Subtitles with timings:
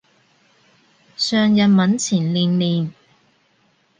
[1.15, 2.91] 上日文前練練